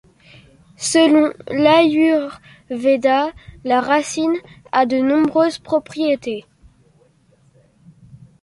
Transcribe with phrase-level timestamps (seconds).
[0.77, 3.31] Selon l'Ayurveda,
[3.63, 4.33] la racine
[4.71, 6.43] a de nombreuses propriétés.